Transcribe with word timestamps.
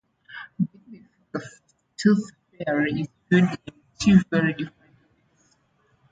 Belief 0.57 1.05
in 1.35 1.41
the 1.41 1.41
tooth 1.95 2.31
fairy 2.57 3.01
is 3.01 3.07
viewed 3.29 3.51
in 3.67 3.75
two 3.99 4.19
very 4.31 4.53
different 4.53 4.71
ways. 5.37 5.55